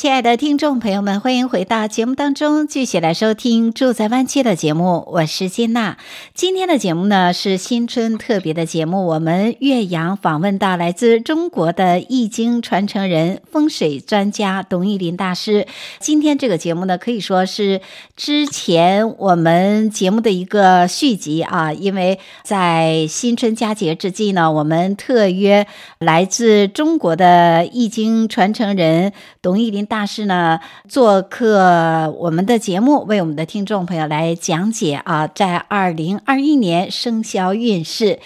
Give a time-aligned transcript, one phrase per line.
[0.00, 5.06] 亲爱的听众朋友们，欢迎回到节目当中，继续来收听《住在湾区》的节目。
[5.12, 5.98] 我是金娜。
[6.32, 15.66] 今天的节目呢是新春特别的节目，我们岳阳访问到来自中国的易经传承人、风水专家董玉林大师。
[15.98, 17.82] 今天这个节目呢，可以说是
[18.16, 25.66] 之前我们节目的一个续集啊，因为在新春佳节之际呢，我们特约
[25.98, 29.12] 来自中国的易经传承人
[29.42, 29.86] 董玉林。
[29.90, 38.20] 大师呢，做客我们的节目，为我们的听众朋友来讲解啊，在二零二一年生肖运势。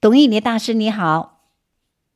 [0.00, 1.38] 董玉林大师，你好。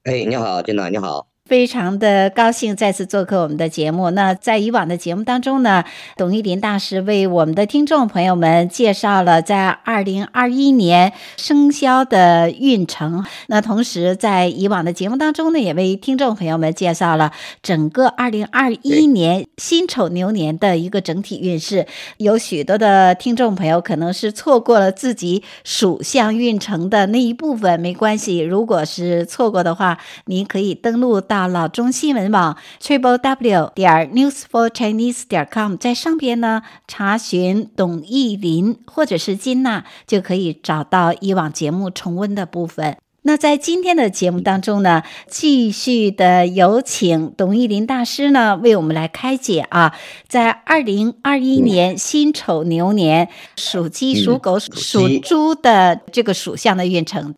[0.03, 1.28] 哎，你好，金娜，你好。
[1.49, 4.11] 非常的高兴再次做客我们的节目。
[4.11, 5.83] 那在以往的节目当中呢，
[6.19, 13.25] 董玉林大师为我们的听众朋友们介绍了在二零二一年生肖的运程。
[13.47, 21.87] 那同时在以往的节目当中呢，也为听众朋友们介绍了整个二零二一年辛丑牛年的一个整体运势。
[22.19, 28.41] 有许多的听众朋友可能是错过了自己属相运程的那一部分，没关系。
[28.41, 29.97] 如果是错过的话，
[30.27, 31.38] 您可以登录到。
[31.47, 42.97] 老中新闻网 triple w 点 news for chinese 点 com，在上边呢查询董奕霖或者是金娜，就可以找到以往节目重温的部分。
[43.23, 49.95] 那在今天的节目当中呢，继续的有请董奕霖大师呢为我们来开解啊，
[50.27, 57.35] 在二零二一年辛丑牛年属鸡、属狗、属猪的这个属相的运程。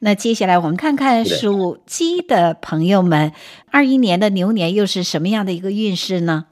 [0.00, 3.32] 那接下来我们看看属鸡的朋友们，
[3.70, 6.46] 二一年的牛年又是什么样的一个运势呢？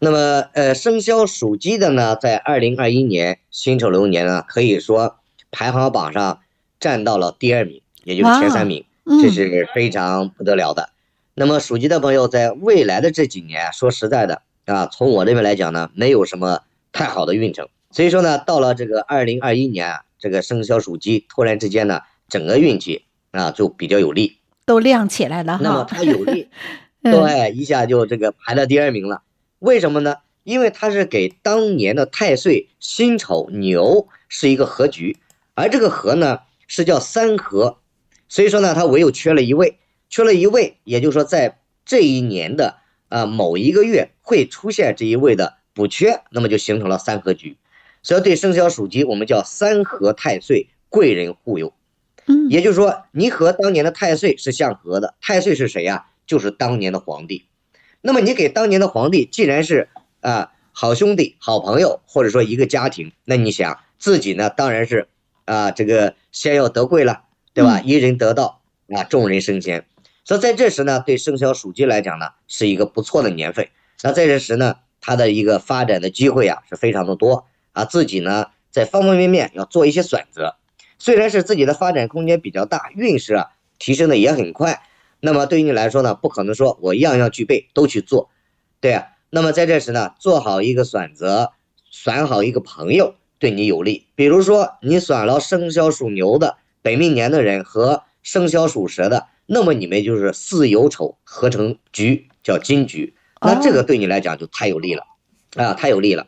[0.00, 5.16] 那么，呃，生肖属鸡的呢，在二零二一年辛丑牛年呢，可以说
[5.52, 6.40] 排行榜上
[6.80, 8.84] 占到了第二名，也就是前三名，
[9.22, 10.90] 这是非常不得了的。
[11.34, 17.68] 那么属鸡的朋友，在未来的这几年，说实在的啊，从我这边来讲呢，没有什么太好的运程。
[17.92, 22.00] 所以说呢，到了这个二零二一年啊，这个生肖属鸡突然之间呢。
[22.28, 25.58] 整个运气啊就比较有利，都亮起来了。
[25.62, 26.48] 那么它有利，
[27.02, 29.22] 对，一下就这个排到第二名了。
[29.58, 30.16] 为什么呢？
[30.44, 35.18] 因为它是给当年的太岁辛丑牛是一个合局，
[35.54, 37.78] 而这个合呢是叫三合，
[38.28, 39.78] 所以说呢它唯有缺了一位，
[40.08, 42.76] 缺了一位，也就是说在这一年的
[43.08, 47.56] 啊某一个月会出现这一位的补缺，那么就形成了三合局。
[48.02, 51.74] 所以对生肖属鸡，我们叫三合太岁，贵人护佑。
[52.50, 55.14] 也就是说，你和当年的太岁是相合的。
[55.20, 56.06] 太岁是谁呀？
[56.26, 57.46] 就是当年的皇帝。
[58.00, 59.88] 那么你给当年的皇帝，既然是
[60.20, 65.08] 啊好兄弟、好朋友，或者说一个家庭，那你想自己呢，当然是
[65.46, 67.22] 啊这个先要得贵了，
[67.54, 67.80] 对吧？
[67.80, 69.86] 一人得道啊，众人升仙。
[70.24, 73.68] 所以在这时呢，对生肖属鸡来讲呢，是一个不错的年份。
[74.02, 77.86] 那在这时呢，他的一个发展的机会啊，是非常的多啊。
[77.86, 80.56] 自己呢，在方方面面要做一些选择。
[80.98, 83.46] 虽然是自己的发展空间比较大，运势啊
[83.78, 84.82] 提升的也很快，
[85.20, 88.30] 那么对于你来说呢，不可能说我样样具备都去做，
[88.80, 89.06] 对啊。
[89.30, 91.52] 那么在这时呢，做好一个选择，
[91.90, 94.06] 选好一个朋友对你有利。
[94.14, 105.04] 比如说你选了生肖属牛的本命年的人和生肖属蛇的，那么你们就是巳酉丑合成局，叫金局，那这个对你来讲就太有利了
[105.56, 106.26] 啊，太有利了。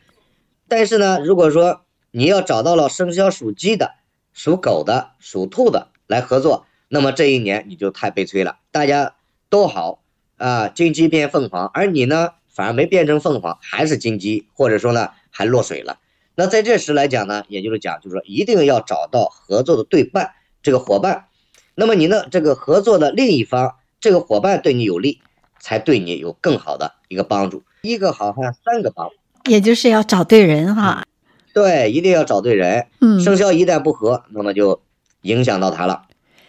[0.69, 3.95] 但是呢，如果说你要找到了生肖属鸡的，
[4.33, 8.59] 属狗的、属兔的来合作，那么这一年你就太悲催了。
[8.71, 9.15] 大家
[9.49, 10.03] 都好
[10.37, 15.99] 啊，金鸡变凤凰，而你呢，反而没变成凤凰，还是金鸡，或者说呢，还落水了。
[16.35, 21.27] 那在这时来讲呢，也就是讲，就是说一定要找到合作的对伴，这个伙伴。
[21.75, 25.21] 那么你呢，这个合作的另一方，这个伙伴对你有利，
[25.59, 27.63] 才对你有更好的一个帮助。
[27.83, 29.11] 一个好汉三个帮，
[29.45, 31.05] 也就是要找对人哈。
[31.53, 32.87] 对，一定要找对人。
[33.01, 34.81] 嗯，生肖一旦不合，那么就
[35.23, 36.03] 影响到他了，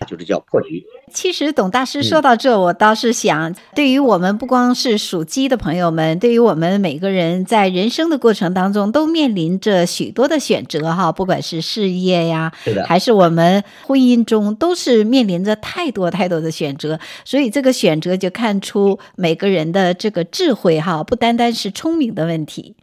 [0.07, 0.83] 就是叫破局。
[1.13, 12.53] 其实董大师说到这，我倒是想，对于我们不光是属鸡的朋友们，对于我们每个人在人生的过程当中，都面临着许多的选择哈，不管是事业呀，
[12.87, 16.97] 还是我们婚姻中，都是面临着太多太多的选择。
[17.25, 22.77] 所以这个选择就看出每个人的这个智慧哈，不单单是聪明的问题。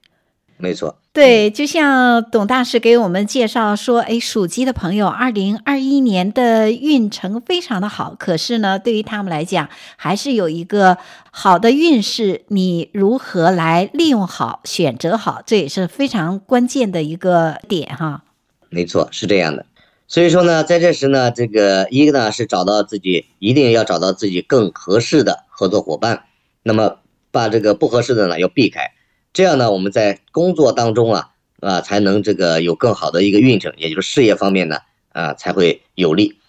[0.61, 8.17] 没错，对，就像董大师给我们介绍说，哎，属鸡的朋友，二零二一年的运程非常的好。
[8.19, 10.99] 可是呢，对于他们来讲，还是有一个
[11.31, 18.25] 好的运势，你如何来利用好、选择好，这也是非常关键的一个点哈。
[18.69, 19.65] 没错，是这样的。
[20.09, 26.25] 所以说呢，在这时呢，这个一个呢是找到自己，一定要找到自己更合适的合作伙伴，
[26.65, 26.97] 那么
[27.31, 28.91] 把这个不合适的呢要避开。
[29.39, 31.29] 这样呢，我们在工作当中啊
[31.61, 34.79] 啊，才能这个有更好的一个运程，也就是事业方面呢
[35.11, 36.41] 啊才会有利。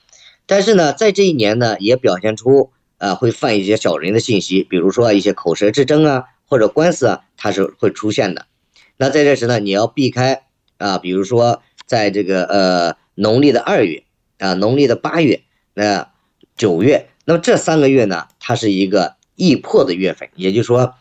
[0.48, 8.48] 但是呢，在这一年呢，也表现出啊会犯一些小人的信息，比如说一些口舌之争啊，或者官司啊，它是会出现的。
[8.98, 10.46] 那在这时呢，你要避开
[10.80, 14.04] 啊，比如说在这个呃农历的二月
[14.40, 15.44] 啊，农历的八月，
[15.76, 16.10] 那
[16.58, 20.96] 九月，那么这三个月呢，它是一个易破的月份，也就是说。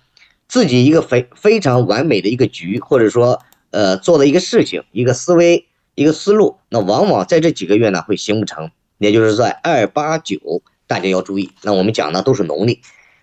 [0.48, 8.70] 自己一个非非常完美的一个局，或者说，呃，做的一个事情，一个思维，一个思路，那往往在这几个月呢会行不成。
[8.96, 11.52] 也就是说，二八九大家要注意。
[11.62, 12.80] 那我们讲的都是农历。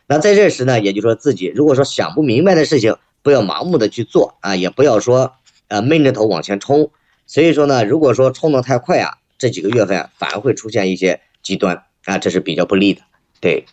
[0.07, 5.33] 那在这时呢，也就是说自己如果说想不明白的事情，不要盲目的去做啊，也不要说
[5.68, 6.92] 呃闷着头往前冲。
[7.25, 13.01] 所以说呢，如果说冲得太快啊，这几个月份反而会出现一些极端啊，这是比较不利的。
[13.42, 13.66] 对。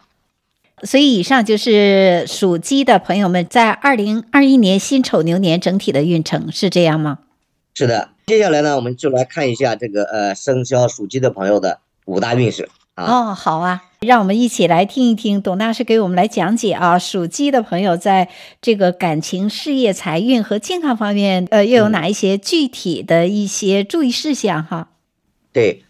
[0.84, 7.20] 所以，以上就是属鸡的朋友们在二零二一年辛丑牛年整体的运程，是这样吗？
[7.72, 8.08] 是的。
[8.26, 13.04] 接下来呢，我们就来看一下这个呃生肖属鸡的朋友的五大运势啊。
[13.04, 18.28] 哦，好啊，让我们一起来听一听董大师给我们来讲解啊，属鸡的朋友在
[18.60, 24.88] 这个感情、事业、财运和健康方面，呃，又有哪一些具体的一些注意事项哈？
[25.52, 25.82] 对，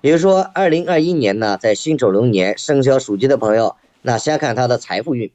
[0.00, 3.74] 比如说二零二一年呢，在辛丑龙年生肖属鸡的朋友。
[4.06, 5.32] 那先看他的财富运，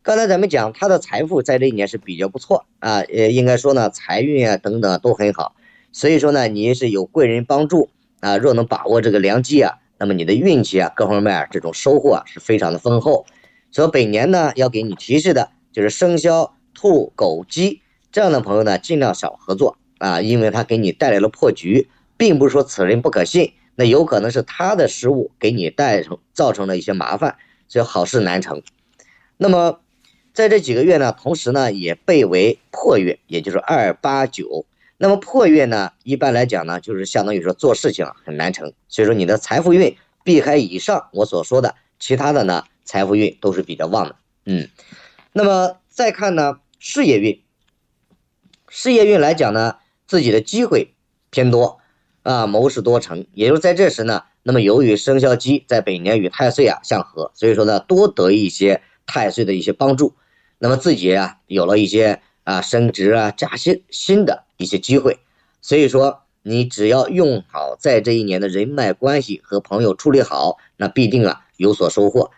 [0.00, 5.56] 刚才咱们讲他的财富在这一年是比较不错啊，呃，应该说呢财运啊等等都很好，
[5.90, 7.90] 所以说呢你是有贵人帮助
[8.20, 13.26] 啊，若能把握这个良机啊，那么你的运气啊各方面这种收获啊是非常的丰厚。
[13.72, 17.82] 所以本年呢要给你提示的就是生肖兔、狗、鸡
[18.12, 27.34] 这样的朋友呢尽量少合作啊，因为他给你带来了破局，并不是说此人不可信，那有可能是他的失误给你带成造成了一些麻烦。
[27.72, 28.62] 就好事难成，
[29.38, 29.80] 那么
[30.34, 34.66] 在这几个月呢，同时呢也被为破月，也就是二八九。
[34.98, 38.74] 那么破月呢，一般来讲呢，就是相当于说做事情很难成。
[38.88, 44.16] 所以说你的财富运避开以上我所说的，其他的呢财富运都是比较旺的。
[44.44, 44.68] 嗯，
[45.32, 47.42] 那么再看呢事业运，
[48.68, 49.76] 事业运来讲呢，
[50.06, 50.92] 自己的机会
[51.30, 51.80] 偏多
[52.22, 54.24] 啊，谋事多成，也就是在这时呢。
[54.44, 60.14] 那么由于生肖鸡在本年与太岁啊相合，所以说呢多得一些太岁的一些帮助，
[60.58, 65.18] 那么自己啊有了一些啊升职啊加薪新的一些机会，
[65.60, 72.32] 所以说你只要用好在这一年的人脉关系和朋友处理好，那必定啊有所收获。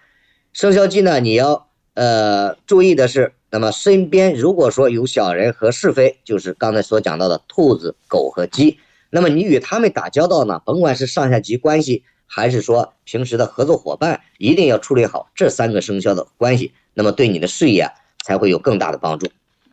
[0.52, 8.78] 生肖鸡呢你要呃注意的是，那么身边如果说有小人和是非，就是刚才所讲到的兔子、狗和鸡。
[9.14, 17.92] 那么你与他们打交道呢，甭管是上下级关系，还是说平时的合作伙伴，一定要处理好这三个生肖的关系，那么对你的事业
[18.24, 19.28] 才会有更大的帮助。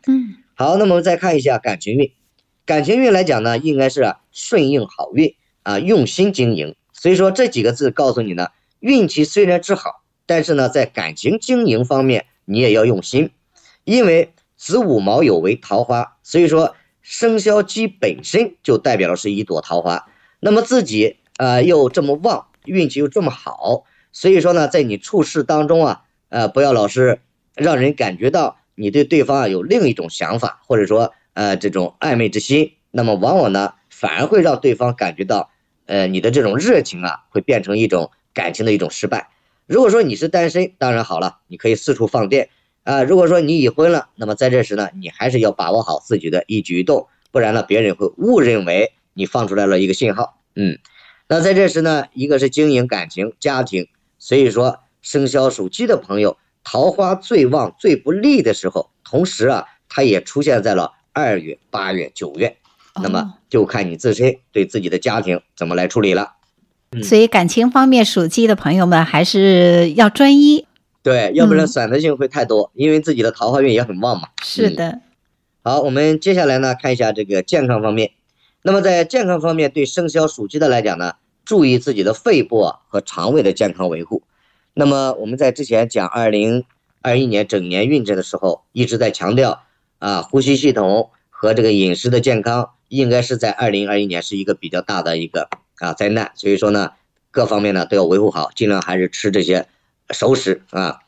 [0.06, 2.12] 嗯，好，那么我们再看一下感情运，
[2.64, 5.34] 感情运来讲呢，应该是顺应好运
[5.64, 6.76] 啊，用心经营。
[6.92, 13.30] 所以说这几个字告诉你呢，运气虽然之好，但是呢，在感情经营方面你也要用心，
[13.82, 16.76] 因为子午卯酉为桃花，所以说。
[17.02, 20.06] 生肖鸡本身就代表的是一朵桃花，
[20.40, 27.20] 那么自己呃又这么旺，运气又这么好，所以说呢，在你处事当中啊，呃不要老是
[27.54, 35.50] 让人感觉到你对对方啊有另一种想法，或者说呃这种暧昧之心，那么往往呢反而会让对方感觉到
[35.86, 39.30] 呃你的这种热情啊会变成一种感情的一种失败。
[39.66, 42.48] 如果说你是单身，当然好了，你可以四处放电。
[42.84, 50.40] 啊，如果说你已婚了，那么在这时呢，你还是要把握好自己的一举一动，不然呢，别人会误认为你放出来了一个信号。
[50.56, 50.78] 嗯，
[51.28, 53.86] 那在这时呢，一个是经营感情、家庭，
[54.18, 62.56] 所以说生肖属鸡的朋友，桃花最旺、最不利的时候，同时啊，它也出现在了二月、八月、九月，
[63.00, 66.32] 那么就看你自身对自己的家庭怎么来处理了。
[66.90, 70.66] 嗯，所以感情方面，属鸡的朋友们还是要专一。
[71.02, 74.28] 对，要不然选择性会太多，嗯，因为自己的桃花运也很旺嘛。
[74.42, 74.88] 是的。
[74.88, 75.02] 嗯。
[75.64, 78.12] 好，我们接下来呢，看一下这个健康方面。
[78.62, 84.22] 那么在健康方面，对生肖属鸡的来讲呢，注意自己的肺部啊和肠胃的健康维护。
[84.74, 86.64] 那么我们在之前讲二零
[87.00, 89.64] 二一年整年运势的时候，一直在强调
[89.98, 96.30] 啊，呼吸系统和这个饮食的健康，应该是在二零二一年是一个比较大的一个啊灾难。
[96.36, 96.92] 所以说呢，
[97.30, 99.66] 各方面呢都要维护好，尽量还是吃这些
[100.10, 100.98] 熟食啊。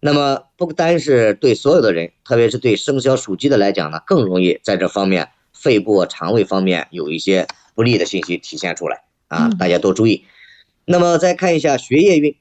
[0.00, 10.24] 那么不单是对所有的人，特别是对生肖属鸡的来讲呢，更容易在这方面肺部、肠胃方面有一些不利的信息体现出来啊，大家多注意。
[10.84, 12.36] 那么再看一下学业运，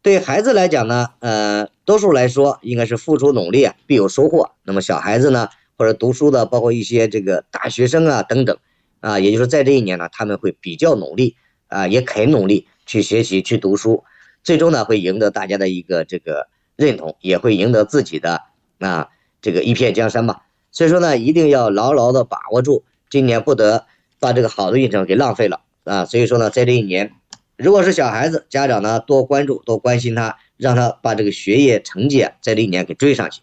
[0.00, 4.52] 对孩子来讲呢，呃，多数来说应该是付出努力啊，必有收获。
[4.64, 8.56] 那么小孩子呢，或者读书的，包括一些这个大学生啊等等
[9.00, 11.36] 啊，也就是在这一年呢，他们会比较努力
[11.68, 14.02] 啊，也肯努力去学习、去读书，
[14.46, 16.48] 最终呢会赢得大家的一个这个。
[16.78, 18.42] 认同也会赢得自己的
[18.80, 19.08] 啊
[19.40, 23.86] 这个一片江山吧，所以说呢，一定要牢牢的把握住，今年不得
[24.20, 26.04] 把这个好的运程给浪费了啊！
[26.04, 27.14] 所以说呢，在这一年，
[27.56, 33.40] 如果是小孩子，家长呢多关注、多关心他，让他把这个学业成绩啊在这一年给追上去。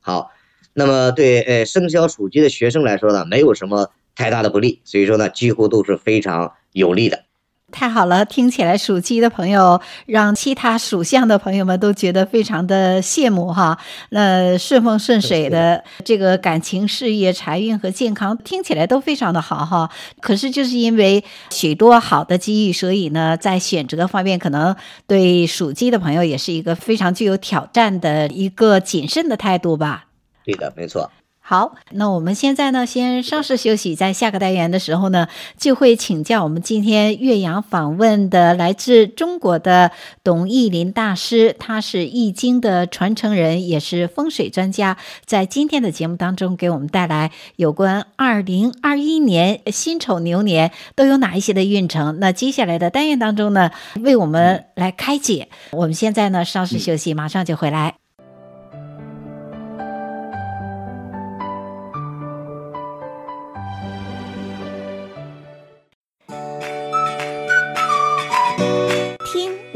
[0.00, 0.30] 好，
[0.72, 7.24] 那么对呃生肖属鸡的学生来说呢，没有什么太大的不利，所以说呢，几乎都是非常有利的。
[7.70, 13.78] 太好了，听起来属鸡的朋友让其他属相的朋友们都觉得非常的羡慕哈。
[14.10, 19.90] 那顺风顺水的这个感情、事业、财运和健康听起来都非常的好哈。
[20.20, 24.74] 可是就是因为许多好的机遇，所以呢，在选择方面可能
[25.06, 30.06] 对属鸡的朋友也是一个非常具有挑战的一个谨慎的态度吧。
[30.44, 31.10] 对的，没错。
[31.50, 35.26] 好，那我们现在呢，先稍事休息，在下个单元的时候呢，
[35.58, 39.90] 就会请教我们今天岳阳访问的来自中国的
[40.22, 52.20] 董奕林大师，他是易经的传承人，也是风水专家，在今天的节目当中给我们带来有关二零二一年辛丑牛年都有哪一些的运程。
[52.20, 55.48] 那接下来的单元当中呢，为我们来开解。
[55.72, 57.96] 我们现在呢，稍事休息，马上就回来。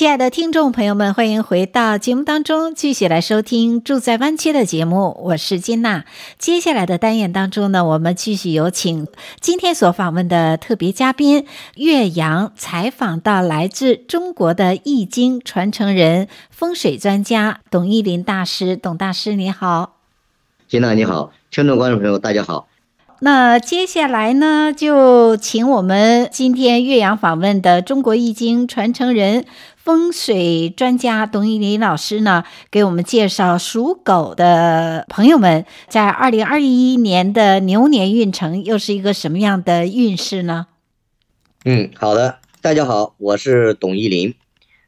[0.00, 5.14] 亲爱的听众朋友们，欢迎回到节目当中，继续来收听《住在湾区》的节目。
[5.24, 6.06] 我是金娜。
[6.38, 9.06] 接下来的单元当中呢，我们继续有请
[9.42, 18.78] 今天所访问的特别嘉宾岳阳，采访到来自中国的易经传承人、风水专家董奕霖大师。
[18.78, 19.98] 董大师，你好。
[20.66, 22.69] 金娜，你好，听众观众朋友，大家好。
[23.22, 29.44] 那接下来呢，就请我们今天岳阳访问的中国易经传承人。
[29.76, 40.66] 风水专家董奕霖老师呢，给我们介绍属狗的朋友们在二零二一年的牛年运程又是一个什么样的运势呢？
[41.64, 44.34] 嗯，好的，大家好，我是董奕霖。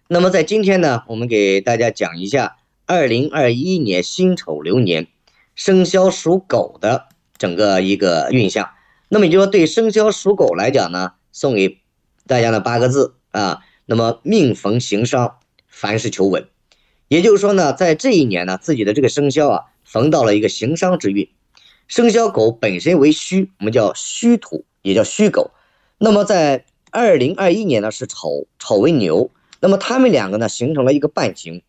[0.09, 5.09] 那么在今天呢，我们给大家讲一下二零二一年辛丑流年
[5.55, 7.07] 生肖属狗的
[7.43, 8.71] 整个一个运象。
[9.09, 11.81] 那么也就是说，对生肖属狗来讲呢，送给
[12.29, 13.65] 大家的八个字啊。
[13.85, 16.47] 那么命逢行商，凡事求稳，
[17.09, 21.29] 也就是说呢，在这一年呢，自己的这个生肖啊，逢到了一个行商之运。
[21.89, 25.51] 生肖狗本身为戌，我们叫戌土，也叫戌狗。
[25.99, 29.33] 那么在二零二一年呢，是丑，丑为牛。
[29.59, 31.63] 那么他们两个呢，形成了一个半形。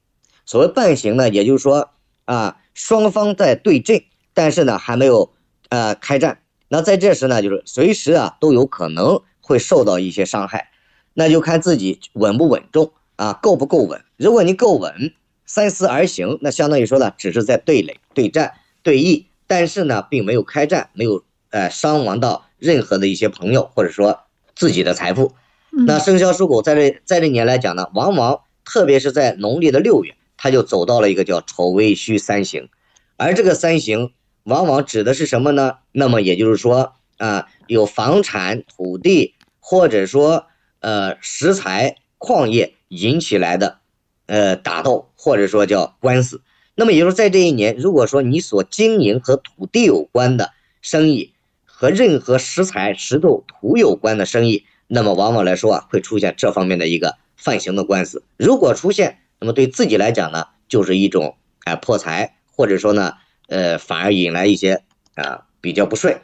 [0.46, 1.90] 所谓半形呢，也就是说
[2.26, 4.04] 啊，双方在对阵，
[4.36, 5.34] 但是呢，还没有
[5.74, 6.38] 呃开战。
[6.68, 10.70] 那在这时呢，就是随时啊，都有可能会受到一些伤害。
[11.16, 14.04] 那就看自己稳不稳重啊，够不够稳。
[14.18, 15.14] 如果你够稳，
[15.48, 18.54] 三思而行，那相当于说呢，只是在对垒、对战、
[18.84, 24.20] 对弈，但是呢，并没有开战，没有呃伤亡到任何的一些朋友或者说
[24.56, 25.34] 自己的财富。
[25.88, 32.70] 那生肖属狗在这在这年来讲呢，往往特别是在农历的六月，它就走到了一个叫丑未戌三行，
[33.18, 34.12] 而这个三刑
[34.44, 35.78] 往往指的是什么呢？
[35.92, 40.48] 那么也就是说啊，有房产、土地，或者说。
[40.86, 43.78] 呃，石材、矿业引起来的，
[44.26, 46.42] 呃，打斗或者说叫官司。
[46.76, 51.32] 那么也就是在这一年，如果说你所经营和土地有关的生意，
[51.64, 58.24] 和任何石材、石头、土有关的生意，那么往往来说啊，会出现这方面的一个犯刑的官司。
[58.36, 63.14] 如果出现，那么对自己来讲呢，就是一种哎、破财，或者说呢，
[63.48, 64.84] 呃，反而引来一些
[65.16, 66.22] 啊、比较不顺。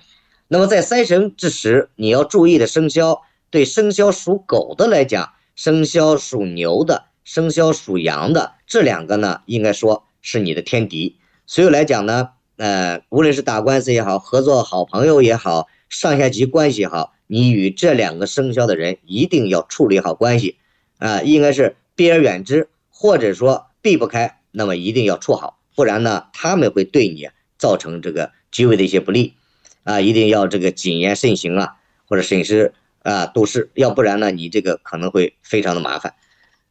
[0.48, 3.22] 那么在三神之时，你要注意的生肖。
[3.52, 11.18] 对生肖属狗的来讲，生肖属牛的、生肖属羊的这两个呢，应该说是你的天敌。
[11.48, 20.58] 所以来讲呢，呃，无论是打官司也好，合作好朋友也好，上下级关系也好，你与这两个生肖的人一定要处理好关系
[21.00, 29.36] 啊、应该是避而远之，或者说避不开，那么一定要处好，不然呢，他们会对你造成这个极为的一些不利
[29.84, 32.74] 啊，一定要这个谨言慎行啊，或者审时。
[33.02, 36.16] 啊，都是，要不然呢，你这个可能会非常的麻烦。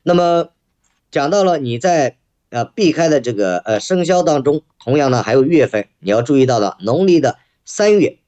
[0.03, 0.51] 那么
[1.11, 2.19] 讲到了你在
[2.51, 8.19] 呃避开的这个呃生肖当中，同样呢还有月份，你要注意到的，农历的三月、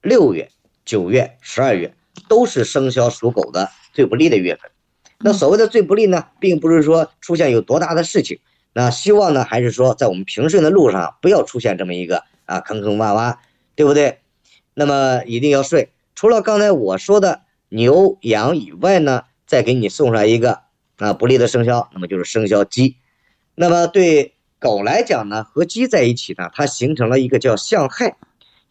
[0.00, 0.50] 六月、
[0.84, 1.94] 九月、十二月
[2.28, 4.70] 都是生肖属狗的最不利的月份。
[5.18, 8.38] 那所谓的最不利呢，并不是说出现有多大的事情，
[8.72, 13.36] 那希望呢还是说在我们平顺的路上不要出现这么一个啊坑坑洼洼，
[13.74, 14.20] 对不对？
[14.74, 15.88] 那么一定要顺。
[16.14, 20.60] 除了刚才我说的牛羊以外呢，再给你送上一个
[20.98, 22.96] 啊不利的生肖，那么就是生肖鸡。
[23.54, 28.16] 那么对狗来讲呢，和鸡在一起呢，它形成了一个叫相害，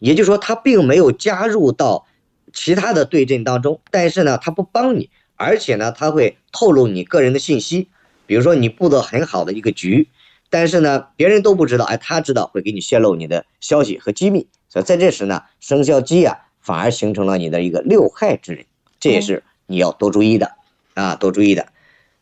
[0.00, 2.06] 也就是说它并没有加入到
[2.52, 7.88] 其他的对阵当中，但是呢，它不帮你，而且呢，它会透露你个人的信息，
[8.26, 10.08] 比如说你布的很好的一个局，
[10.50, 16.38] 但是呢，别人都不知道，哎，他知道会给你泄露你的消息和机密，所以在这时呢，生肖鸡啊。
[16.64, 18.66] 反而形成了你的一个六害之人，
[19.00, 20.52] 这也是你要多注意的
[20.94, 21.66] 啊，多注意的。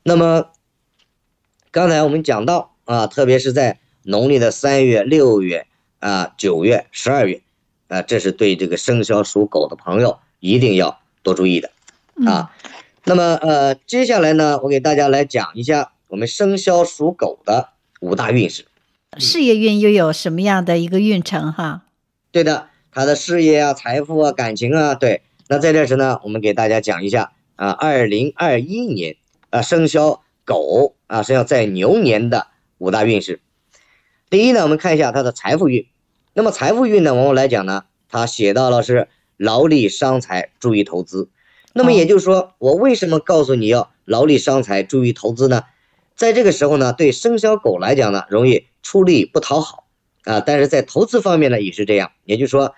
[0.02, 0.46] 那么
[1.70, 5.66] 刚才我们讲到啊，特别是在农历的三月、六月
[5.98, 7.42] 啊、九月、十二月
[7.88, 11.70] 啊，这是对这个生肖属狗的朋友一定要多注意的
[12.26, 12.50] 啊。
[13.04, 18.66] 那么呃，接下来呢，我给大家来讲一下我们生肖属狗的五大运势，
[19.18, 21.82] 事业运又有什么样的一个运程哈？
[22.30, 22.68] 对的。
[22.92, 25.22] 他的事业啊、财富啊、感情啊，对。
[25.46, 29.14] 那在这时呢，我们给大家讲一下啊，二零二一年
[29.50, 33.40] 啊，生肖狗啊，是要在牛年的五大运势。
[34.28, 35.86] 第一呢，我们看一下他的财富运。
[36.34, 41.28] 那么财富运呢，往往来讲呢，他写到了是劳力伤财，注意投资。
[41.72, 45.62] 那么也就是说，我为什么告诉你要劳力伤财，注意投资呢？
[46.16, 49.86] 在这个时候呢，对生肖狗来讲呢，容易出力不讨好。
[50.24, 52.74] 啊，但是在投资方面呢，也是这样，也就是说，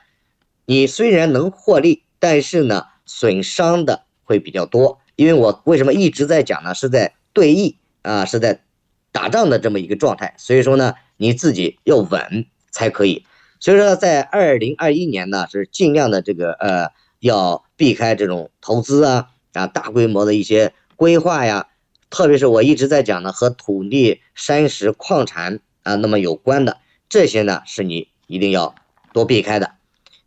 [0.64, 5.00] 你虽然能获利，但是呢，损伤的会比较多。
[5.16, 6.74] 因为我为什么一直在讲呢？
[6.74, 8.62] 是在对弈啊，是在
[9.10, 13.24] 打仗的这么一个状态，所以说呢，你自己要稳才可以。
[13.58, 21.66] 所以说，在二零二一年呢，是尽量的这个呃，要避开这种投资啊啊，大规模的一些规划呀，
[22.10, 26.78] 特别是我一直在讲的和土地、山石、矿产啊那么有关的。
[27.08, 28.76] 这些呢是你一定要
[29.12, 29.72] 多避开的，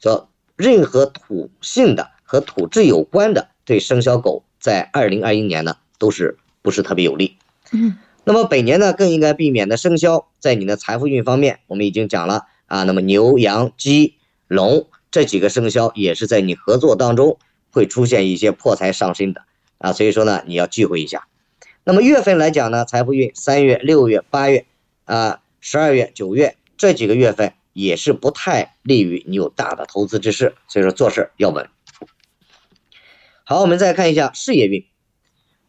[0.01, 7.37] 说任何土性的和土质有关的，对生肖狗在二零二一年呢都是不是特别有利。
[7.71, 12.83] 嗯，那么本年呢更应该避免的生肖，在你的财富运方面，我们已经讲了啊。
[12.83, 14.15] 那么牛羊鸡
[14.49, 17.37] 龙这几个生肖也是在你合作当中
[17.75, 19.43] 会出现一些破财伤身的
[19.79, 21.27] 啊，所以说呢你要忌讳一下。
[21.83, 24.65] 那么月份来讲呢，财富运三月、六月、八月
[25.03, 26.55] 啊、十二月、九月。
[26.77, 31.69] 这几个月份也是不太利于你有大的投资之事，所以说做事要稳。
[33.45, 34.85] 好，我们再看一下事业运。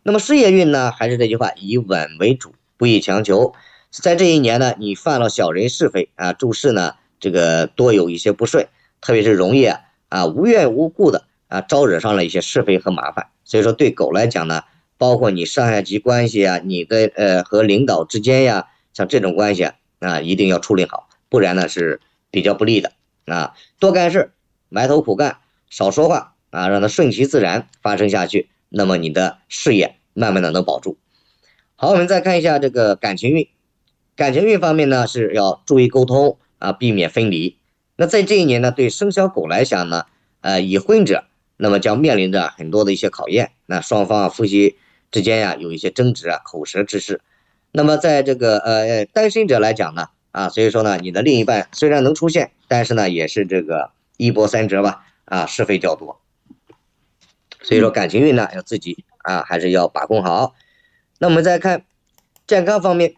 [0.03, 3.53] 那么事业运呢，还是这句话，以稳为主，不宜强求。
[3.91, 8.69] 在这一年呢，你犯了小人是非啊，诸事呢，这个多有一些不顺，
[9.01, 9.65] 特别是容易
[10.09, 13.29] 啊无缘无故的啊招惹上了一些是非和麻烦。
[13.45, 14.63] 所以说对狗来讲呢，
[14.99, 19.75] 包括你上下级关系啊，你的呃和领导之间呀，像这种关系啊。
[19.99, 22.93] 啊，一定要处理好，不然呢是比较不利的
[23.25, 23.55] 啊。
[23.81, 24.33] 多干事，
[24.69, 25.39] 埋头苦干，
[25.71, 30.99] 少说话啊，让它顺其自然发生下去，那么你的事业慢慢的能保住。
[31.77, 33.49] 好，我们再看一下这个感情运，
[34.15, 37.57] 感情运方面呢是要注意沟通啊，避免分离。
[37.97, 40.05] 那在这一年呢，对生肖狗来讲呢，
[40.43, 41.25] 呃，已婚者
[41.57, 44.77] 那么将面临着很多的一些考验，那双方啊夫妻
[45.11, 47.21] 之间呀有一些争执啊，口舌之事。
[47.73, 56.21] 那么在这个呃单身者来讲呢，啊，所以说呢，你的另一半虽然能出现，但是呢，也是这个一波三折吧，啊，是非较多。
[57.63, 60.55] 所以说感情运呢，要自己啊，还是要把控好。
[61.19, 61.85] 那我们再看
[62.47, 63.15] 健康方面，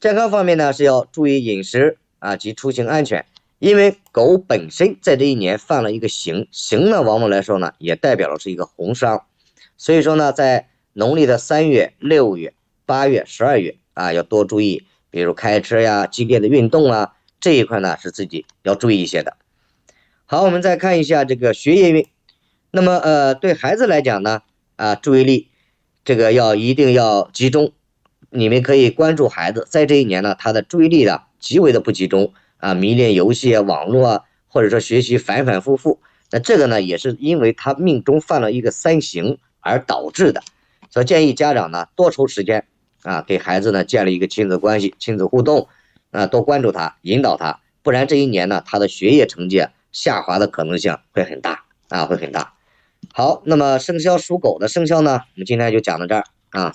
[0.00, 3.26] 健康方面呢是要注意饮食啊及出行安全，
[3.58, 9.24] 因为狗本身在这一年犯了一个刑，刑呢往往来说呢也代表了是一个红伤，
[9.76, 13.76] 所以说呢，在农历的三月、六月、八月、十二月。
[13.94, 19.36] 啊，要多注意，比如开车呀、激烈的运动啊，这一块呢是自己要注意一些的。
[20.26, 22.04] 好，我们再看一下这个学业运。
[22.72, 24.42] 那么呃，对孩子来讲呢，
[24.74, 25.46] 啊，注意力
[26.04, 27.70] 这个要一定要集中。
[28.30, 32.34] 你们可以关注孩子，在这一年呢，他的注意力呢极为的不集中
[32.64, 36.00] 啊，迷恋游戏啊、网络啊，或者说学习反反复复。
[36.30, 40.42] 那这个呢，也是因为他命中犯了一个三刑而导致的。
[40.88, 42.66] 所以建议家长呢多抽时间
[43.02, 45.68] 啊，给孩子呢建立一个亲子关系、亲子互动
[46.10, 52.54] 啊，多关注他、引导他，不然这一年呢，他的学业成绩下滑的可能性会很大啊，会很大。
[53.12, 56.74] 好，那么生肖属狗的生肖呢，我们今天就讲到这儿啊。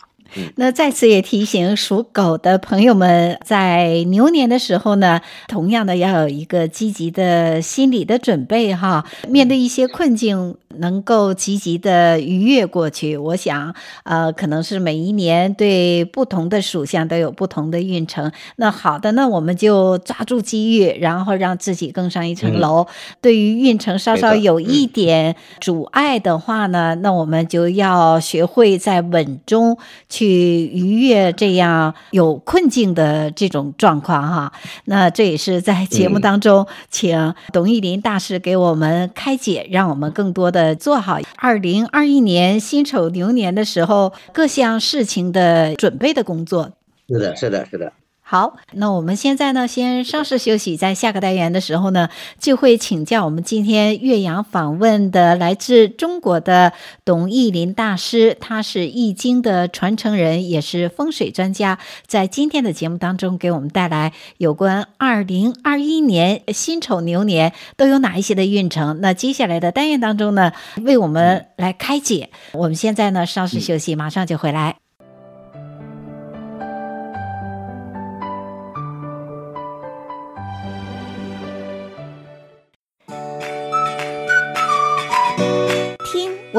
[0.55, 13.17] 那再次也提醒属狗的朋友们，在牛年的时候呢，同样的要有一个积极的心理的准备哈，面对一些困境，能够积极的逾越过去。
[13.17, 18.32] 我想，呃，可能是每一年对不同的属相都有不同的运程。
[18.58, 22.84] 那好的，那我们就抓住机遇，然后让自己更上一层楼。
[22.84, 22.88] 嗯、
[23.21, 29.77] 对于运程稍稍有一点阻碍的话呢，嗯、那我们就要学会在稳中。
[30.08, 34.51] 去逾越这样有困境的这种状况哈，
[34.86, 46.71] 那这也是在节目当中，请董玉林大师给我们开解，让我们更多的做好二零二一年辛丑牛年的时候各项事情的准备的工作。
[47.08, 47.93] 是的，是的，是的。
[48.31, 69.01] 好，那我们现在呢，先稍事休息，在下个单元的时候呢，就会请教我们今天岳阳访问的来自中国的董奕林大师，他是易经的传承人，也是风水专家，在今天的节目当中给我们带来有关二零二一年辛丑牛年都有哪一些的运程。
[69.01, 70.51] 那接下来的单元当中呢，
[70.83, 72.29] 为我们来开解。
[72.53, 74.75] 我们现在呢，稍事休息，马上就回来。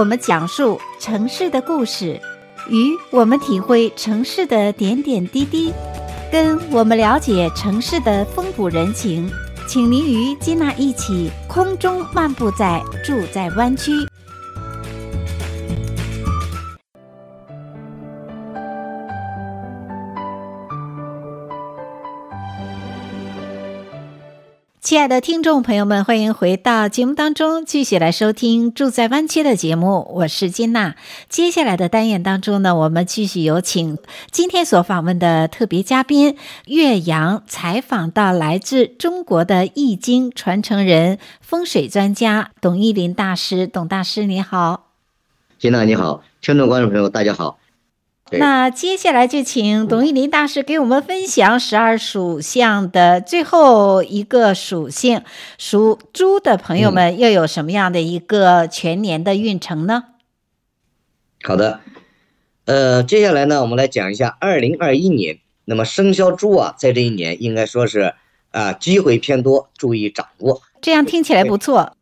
[0.01, 2.19] 我们讲述城市的故事，
[2.71, 5.75] 与我们体会城市的点点滴滴，
[6.33, 9.31] 跟我们了解城市的风土人情，
[9.69, 13.93] 请您与金娜一起空中漫步在住在湾区。
[24.91, 30.11] 亲爱的听众朋友们，欢迎回到节目当中，继续来收听《住在湾区》的节目。
[30.15, 30.97] 我是金娜。
[31.29, 33.99] 接下来的单元当中呢，我们继续有请
[34.33, 43.69] 今天所访问的特别嘉宾岳阳，采访到来自中国的易经传承人、风水专家董奕霖大师。
[43.69, 44.89] 董大师你好，
[45.61, 47.60] 金娜你好，听众观众朋友大家好。
[48.33, 55.23] 那接下来就请董玉林大师给我们分享十二属相的最后一个属性，
[55.59, 60.05] 属猪的朋友们又有什么样的一个全年的运程呢？
[60.07, 60.15] 嗯、
[61.43, 61.81] 好的，
[62.67, 65.39] 呃，接下来呢，我们来讲一下二零二一年。
[65.65, 68.15] 那么生肖猪啊，在这一年应该说是啊、
[68.51, 70.63] 呃，机会偏多，注意掌握。
[70.81, 71.97] 这样听起来不错。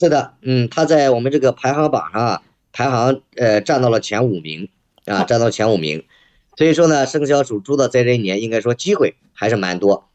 [0.00, 4.68] 是的，嗯，他在我们这个排行榜上啊，排行呃占到了前五名。
[5.06, 6.04] 啊，占到前五名，
[6.56, 10.08] 所以说呢，生肖属猪的在这一年应该说机会还是蛮多。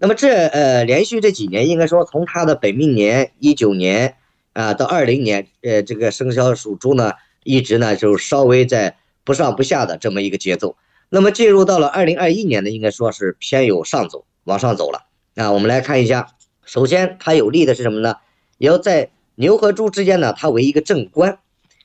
[0.00, 4.16] 那么这呃连续这几年，应该说从他的本命年一九年
[4.52, 7.12] 啊到二零年，呃这个生肖属猪呢
[7.44, 10.76] 一直呢就稍微在不上不下的这么一个节奏。
[11.08, 15.06] 那么进入到了二零二一年呢，应该说是偏有上走，往上走了。
[15.36, 16.28] 啊，我们来看一下，
[16.64, 18.16] 首先它有利的是什么呢？
[18.58, 21.38] 也要在牛和猪之间呢，它为一个正官。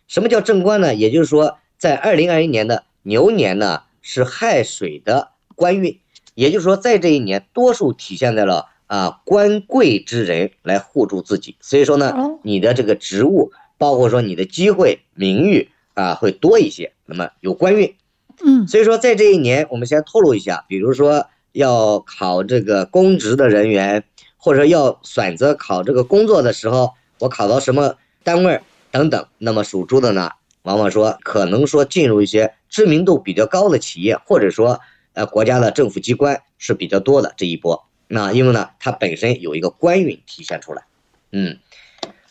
[0.08, 0.96] 什么叫正官呢？
[0.96, 1.60] 也就是说。
[1.78, 6.00] 在二零二一年的牛年呢，是亥水的官运，
[6.34, 16.94] 也就是说，在这一年多数体现在了啊官贵之人来护住自己，所以说呢，你的这个职务，包括说你的机会、名誉啊会多一些。
[17.06, 17.96] 那么有官运，
[18.44, 24.04] 嗯，所以说在这一年，我们先透露一下，比如说要考这个公职的人员，
[24.36, 28.62] 或者要选择考这个工作的时候，我考到什么单位
[28.92, 30.32] 等等，那么属猪的呢？
[30.68, 34.82] 往往说可能说进入一些知名度比较高的企业，或者说
[35.14, 37.86] 呃国家的政府机关是比较多的这一波。
[38.10, 40.84] 那因为呢，它本身有一个官运体现出来，
[41.32, 41.60] 嗯，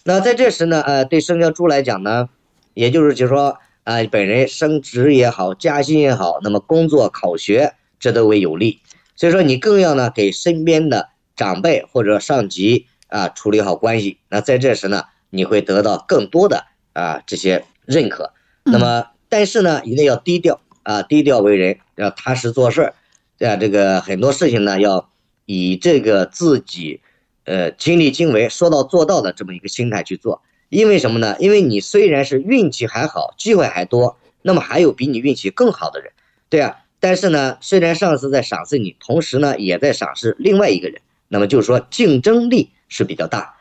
[0.05, 2.29] 那在这时呢，呃，对生肖猪来讲呢，
[2.75, 8.81] 也就是就是说，呃，本人升职也好，加薪也好，那么工作考学这都为有利。
[9.15, 14.19] 所以说你更要呢给身边的长辈或者上级啊处理好关系。
[14.29, 17.65] 那在这时呢，你会得到更多的啊这些。
[17.87, 18.33] 认可，
[18.65, 22.95] 那么但是呢，一定要低调啊，低调为人，要踏实做事儿，
[23.47, 25.09] 啊，这个很多事情呢，要
[25.45, 27.01] 以这个自己，
[27.45, 30.43] 呃，亲力亲为、说到做到的这么一个心态去做。
[30.69, 31.37] 因为什么呢？
[31.39, 36.13] 因为你虽然是运气还好，机会还多，那么还有比你运气更好的人，
[36.49, 36.79] 对啊。
[36.99, 43.56] 但是呢，虽然上司在赏识你，同时呢也在赏识另外一个人，那么就是说竞争力是比较大。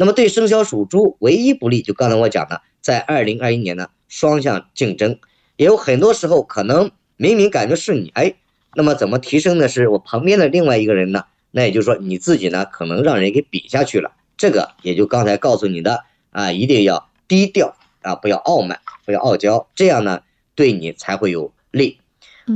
[0.00, 5.18] 那么对生肖属猪唯一不利，就刚才我讲的，在二零二一年呢，双向竞争，
[5.56, 8.32] 也有很多时候可能明明感觉是你，哎，
[8.74, 11.24] 那么怎么提升的是我旁边的另外一个人呢？
[11.50, 14.12] 那也就是说你自己呢，可能让人给比下去了。
[14.38, 20.22] 这个也就刚才告诉你的啊，一定要低调啊，不要傲慢，不要傲娇，这样呢
[20.54, 21.98] 对你才会有利。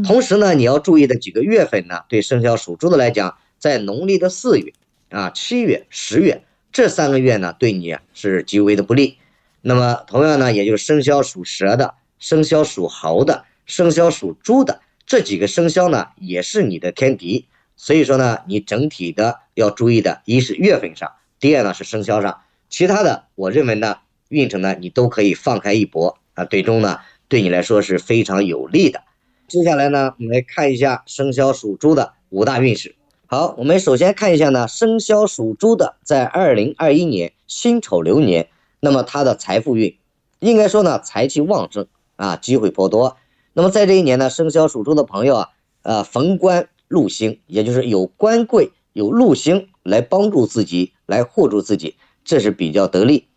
[0.03, 4.73] 同时呢，你要注意的几个月份呢，对生肖属猪的来讲，在农历的四月
[5.11, 6.43] 啊、七月、十月
[6.75, 9.19] 这三个月呢，对你是极为的不利。
[9.61, 17.47] 那么同样呢，也就是生肖属蛇的、生肖属猴的、生肖属猪的这几个生肖呢，也是你的天敌。
[17.77, 29.01] 所以说呢，你整体的要注意的，一是月份上，第二呢是生肖上，其他的我认为呢，运程呢你都可以放开一搏啊，最终呢对你来说是非常有利的。
[29.47, 32.97] 接下来呢，我们来看一下生肖属猪的五大运势。
[33.27, 39.97] 好，我们首先看一下呢，生肖属猪的在二零二一年辛丑流年，那么他的财富运，
[40.41, 43.17] 应该说呢财气旺盛啊，机会颇多。
[43.55, 45.49] 那么在这一年呢，生肖属猪的朋友啊，
[45.83, 53.29] 呃，逢官禄星，也就是有官贵有禄星来帮助自己，来护住自己，这是比较得力。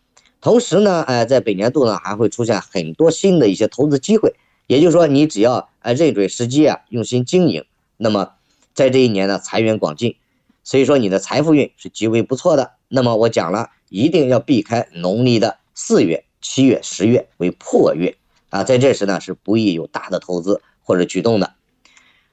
[0.41, 4.35] 同时呢，哎、在本年度呢还会出现很多新的一些投资机会。
[4.67, 7.63] 也就是说，你只要啊认准时机啊，用心经营，
[7.95, 8.33] 那么
[8.77, 10.17] 在这一年呢，财源广进，
[10.63, 12.73] 所以说你的财富运是极为不错的。
[12.87, 18.17] 那么我讲了，一定要避开农历的四月、七月、十月为破月
[18.49, 21.55] 啊，在这时呢是不宜有大的投资或者举动的。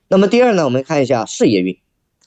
[0.06, 1.78] 那么第二呢，我们看一下事业运，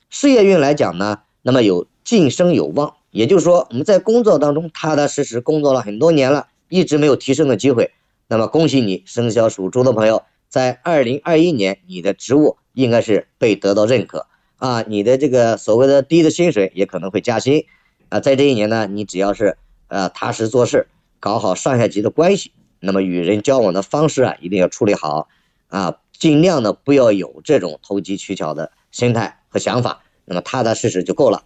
[0.09, 7.91] 事业运来讲呢，那么有晋升有望，也就是说我们在工作当中踏踏实实工作了很多年了，一直没有提升的机会。
[8.27, 17.65] 那么恭喜你，生肖属猪的朋友，在二零二一年，你的职务应该是被得到认可啊，你的这个所谓的低的薪水也可能会加薪
[18.09, 18.19] 啊。
[18.19, 20.87] 在这一年呢，你只要是呃踏实做事，
[21.19, 25.27] 搞好上下级的关系，那么与人交往的方式啊，一定要处理好
[25.69, 31.43] 啊，尽量的不要有这种投机取巧的心态和想法，那么踏踏实实就够了，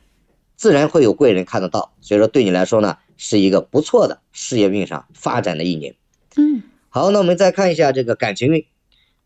[0.58, 1.94] 自然会有贵人看得到。
[2.02, 5.96] 所以说，对你来说呢，是一个不错的事业运上发展的一年。
[6.36, 6.64] 嗯。
[6.90, 8.66] 好，那我们再看一下这个感情运，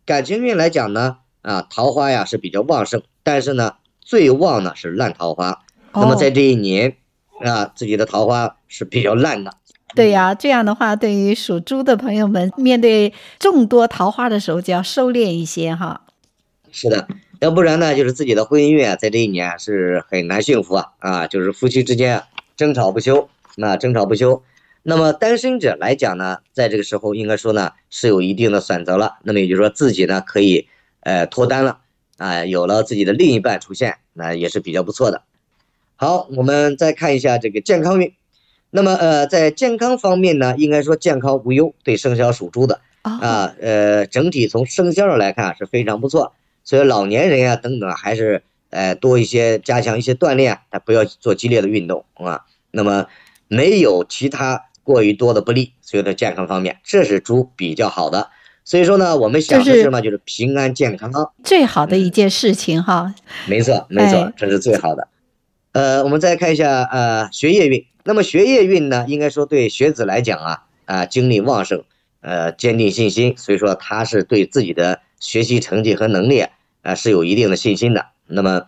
[0.06, 5.62] 感情运来讲呢，啊，桃花呀是比较旺盛，但是呢，最旺呢是烂桃花。
[5.92, 6.98] 哦、那么在这一年，
[7.40, 9.54] 啊，自己的桃花是比较烂的。
[9.94, 16.02] 对呀，这样的话，对于属猪的朋友们，面对众多桃花的时候，就要收敛一些哈。
[16.72, 17.08] 是的，
[17.40, 22.24] 要不然呢，就是自己的婚姻运啊，在这一年是很难幸福啊，啊，就是夫妻之间
[22.58, 24.42] 争吵不休，那争吵不休。
[24.84, 29.20] 那么单身者来讲呢，在这个时候应该说呢是有一定的选择了。
[29.24, 30.68] 那么也就是说自己呢可以
[31.06, 31.80] 呃脱单了
[32.18, 35.22] 啊，有了自己的另一半出现，那也是比较不错的。
[35.96, 38.14] 好，我们再看一下这个健康运。
[38.72, 46.34] 那么呃在健康方面呢，应该说健康无忧，对生肖属猪的啊呃整体从生肖上来看是非常不错。
[46.64, 52.44] 所以老年人啊等等还是呃多一些加强一些锻炼，他不要做激烈的运动啊。
[52.72, 53.08] 那么
[53.48, 54.66] 没有其他。
[54.86, 58.30] 过于多的不利，所以在健康方面，这是猪比较好的。
[58.66, 61.10] 所以说呢，我们想的是嘛，就是平安健康，
[61.44, 63.16] 最好的一件事情哈。
[63.48, 65.08] 没错，没错，这是最好的。
[65.72, 67.86] 呃，我们再看一下呃学业运。
[68.04, 71.84] 那么学业运呢，应该说对学子来讲啊啊精力旺盛，
[72.20, 76.46] 呃坚定信心，所以说他是对自己的学习成绩和能力
[76.82, 78.08] 啊是有一定的信心的。
[78.28, 78.64] 那么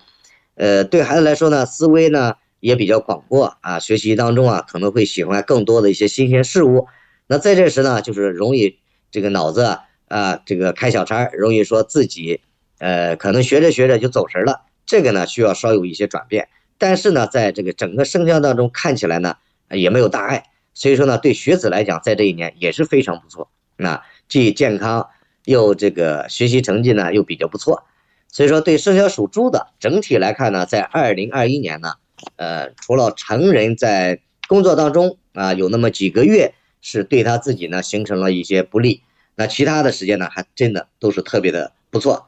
[0.55, 2.35] 呃对孩子来说呢，思维呢。
[2.59, 6.87] 也比较广阔啊，学习当中啊可能会喜欢更多的一些新鲜事物。
[7.27, 8.79] 那在这时呢，就是容易
[9.11, 12.41] 这个脑子啊，啊这个开小差，容易说自己
[12.79, 14.61] 呃可能学着学着就走神了。
[14.85, 16.49] 这个呢需要稍有一些转变。
[16.77, 19.35] 但是呢，在这个整个生肖当中看起来呢
[19.69, 20.43] 也没有大碍。
[20.73, 23.49] 所以说呢，对学子来讲，在这一年也是非常不错。
[23.75, 25.07] 那既健康
[25.45, 27.83] 又这个学习成绩呢又比较不错。
[28.29, 31.93] 所以说对生肖属猪的整体来看呢，在二零二一年呢。
[32.35, 39.03] 呃，除了成人在工作当中啊，有那么几个月是对他自己呢形成了一些不利，
[39.37, 42.27] 那其他的时间呢，还真的都是特别的不错。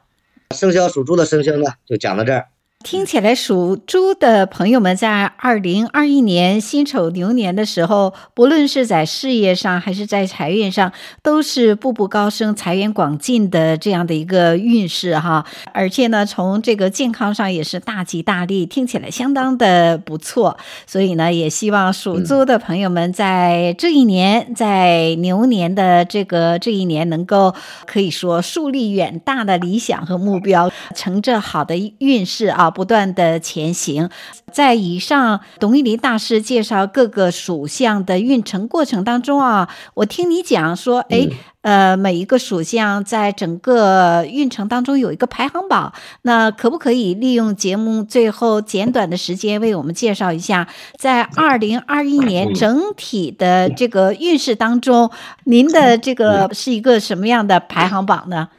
[0.56, 2.48] 生肖属猪的生肖呢，就讲到这儿。
[2.86, 10.89] 听起来属猪的朋友们在二零二一年辛丑牛年的时候，不论是在事业上还是在财运上，
[11.22, 15.46] 都是步步高升、财源广进的这样的一个运势哈。
[15.74, 20.58] 而且呢，从这个健康上也是大吉大利，听起来相当的不错。
[20.88, 27.54] 所以呢，也希望属猪的朋友们在这一年，在牛年的这个这一年，能够
[27.86, 32.69] 可以说树立远大的理想和目标，乘着好的运势啊。
[32.70, 34.10] 不断的前行，
[34.52, 41.28] 在以上董一林大师介绍各个属相的运程过程当中啊，我听你讲说，哎，
[41.62, 55.12] 呃，每一个属相在整个运程当中有一个排行榜，那可不可以利用节目最后简短的时间为我们介绍一下，在二零二一年整体的这个运势当中，
[55.46, 58.50] 您的这个是一个什么样的排行榜呢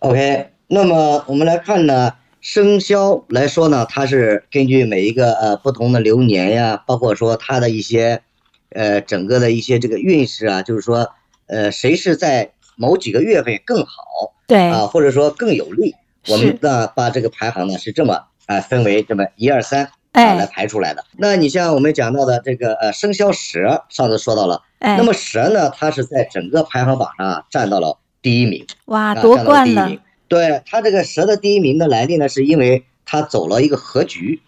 [0.00, 2.12] ？OK，那么我们来看呢。
[2.48, 8.22] 生肖来说呢，它是根据每一个呃不同的流年呀，包括说它的一些，
[8.70, 11.08] 呃整个的一些这个运势啊，就是说，
[11.48, 14.68] 呃谁是在某几个月份更好，对。
[14.70, 15.96] 啊，或者说更有利，
[16.28, 21.04] 我们呢把这个排行呢是这么啊、呃、分为这么一二三啊来排出来的。
[21.18, 29.90] 那你像我们讲到的这个呃生肖蛇，上次说到了，那么蛇呢，它是在整个排行榜上啊占到了第一名，哇，夺冠了。
[30.28, 34.40] 对他这个蛇的第一名的来历呢，是因为他走了一个合局，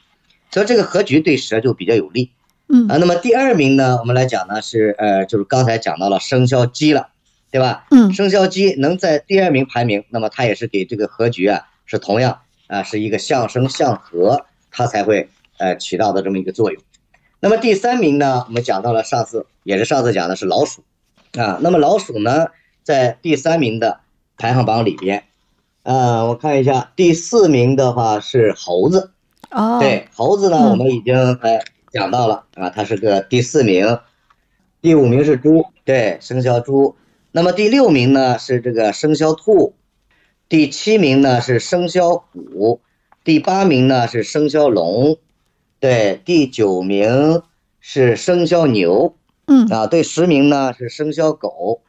[0.50, 2.30] 所以这个合局对蛇就比较有利。
[2.70, 7.08] 嗯啊，那么第二名呢，我们来讲呢是呃，就是刚才讲到了生肖鸡了，
[7.50, 7.86] 对吧？
[7.90, 16.82] 嗯，生肖鸡能在第二名排名，那么它也是给这个合局啊是同样啊是一个相生相合，它才会呃起到的这么一个作用。
[17.40, 20.82] 那么第三名呢，我们讲到了上次也是上次讲的是老鼠
[21.38, 22.48] 啊，那么老鼠呢
[22.82, 24.00] 在第三名的
[24.36, 25.24] 排行榜里边。
[25.88, 29.12] 呃，我看一下，第四名的话是猴子。
[29.50, 33.98] 哦，对，猴子呢，我们已经呃讲到了啊，它是个第四名。
[34.82, 36.94] 第五名是猪，对，生肖猪。
[37.32, 39.76] 那么第六名呢是这个生肖兔。
[40.46, 42.82] 第七名呢是生肖虎。
[43.24, 45.16] 第八名呢是生肖龙。
[45.80, 47.42] 对，第九名
[47.80, 49.16] 是生肖牛。
[49.46, 51.80] 嗯，啊，对，十名呢是生肖狗。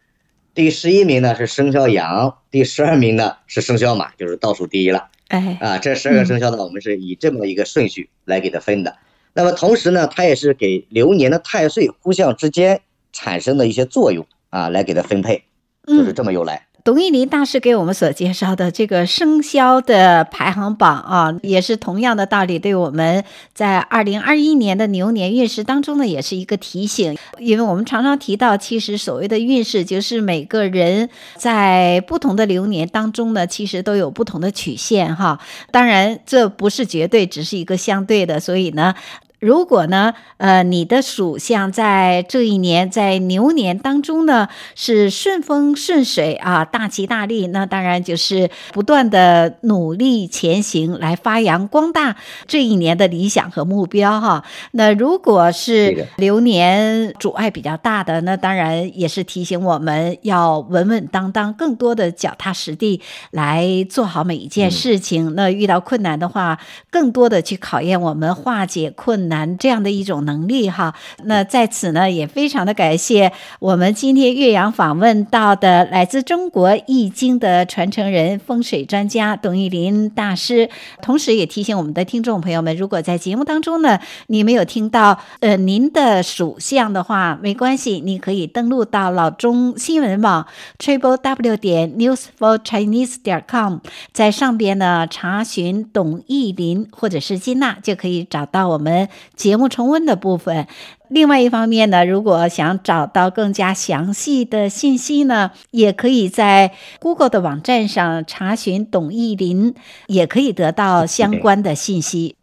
[0.59, 5.07] 第十一名呢是生肖羊，第十二名呢是生肖马，就是倒数第一了。
[5.29, 8.97] 哎，啊，这十二个生肖呢，我们是以这么一个顺序来给它分的。
[9.31, 12.81] 那么同时呢，它也是给流年的太岁互相之间
[13.13, 15.45] 产生的一些作用啊，来给它分配，
[15.87, 16.67] 就是这么由来。
[16.89, 23.23] 董一林大师给我们所介绍的这个生肖的排行榜啊，也是同样的道理，对我们
[23.53, 27.15] 在二零二一年的牛年运势当中呢，也是一个提醒。
[27.37, 35.39] 因为我们常常提到，其实所谓的运势，就是每个人在不同的流年当中呢，其实都有不同的曲线哈。
[35.69, 38.95] 当然，这不是绝对，只是一个相对的，所以呢。
[39.39, 54.43] 如果呢，呃，你的属相在这一年在牛年当中呢是顺风顺水啊，大吉大利，那当然就是不断的努力前行，来发扬光大这一年的理想和目标哈。
[54.71, 62.99] 那如果是流年阻碍比较大的，那当然也是提醒我们要稳稳当当，更多的脚踏实地
[63.31, 65.33] 来做好每一件事情。
[65.35, 66.59] 那遇到困难的话，
[66.91, 69.28] 更多的去考验我们化解困难。
[69.29, 80.69] 难这样的一种能力哈，那在此呢也非常的感谢我们今天岳阳访问到的来自中国易经的传承人、风水专家董玉林大师，
[81.01, 93.77] 同时也提醒我们的听众朋友们，如果在节目当中呢你没有听到呃您的属相的话，没关系，你可以登录到老中新闻网 triple w 点 news for chinese 点 com，
[94.11, 99.07] 在上边呢查询董玉林或者是金娜，就可以找到我们。
[99.35, 100.67] 节目重温的部分。
[101.09, 109.73] 另外一方面呢，如果想找到更加详细的信息呢，也可以在 Google 的网站上查询董一林，
[110.07, 112.35] 也可以得到相关的信息。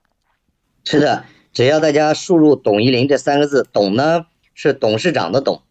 [0.85, 5.63] 是的，只要大家输入“董一林”这三个字，“董”呢是董事长的“董”，“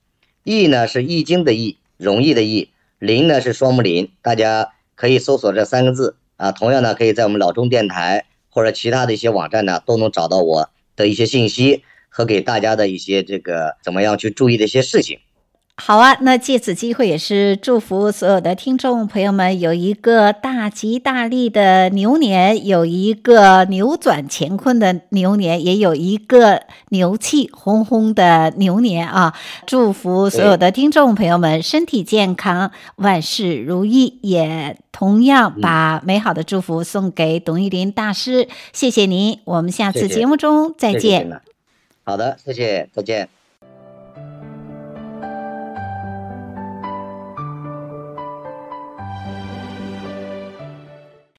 [0.44, 4.10] 易”呢是易经的“易”，容易的“易”，“林”呢是双木林。
[4.22, 15.20] 大家可以搜索这三个字啊，同样呢，可以在我们老中电台或者其他的一些网站呢，都能找到我的一些信息和给大家的一些这个怎么样去注意的一些事情。
[15.78, 29.36] 好啊，那借此机会也是祝福所有的听众朋友们有一个大吉大利的牛年，有一个扭转乾坤的牛年，也有一个牛气哄哄的牛年啊！
[29.68, 38.48] 祝福所有的听众朋友们身体健康，万事如意，也同样把美好的祝福送给董玉林大师。
[38.72, 41.42] 谢谢您，我们下次节目中再见。
[42.06, 43.28] 好的，谢谢，再见。